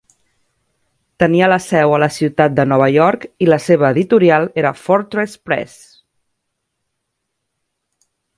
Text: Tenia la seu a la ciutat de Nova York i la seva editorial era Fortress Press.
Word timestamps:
Tenia 1.23 1.49
la 1.51 1.59
seu 1.65 1.93
a 1.97 1.99
la 2.03 2.07
ciutat 2.15 2.55
de 2.61 2.65
Nova 2.71 2.87
York 2.95 3.27
i 3.47 3.49
la 3.51 3.59
seva 3.67 3.91
editorial 3.97 4.49
era 4.63 4.73
Fortress 4.85 5.37
Press. 5.51 5.77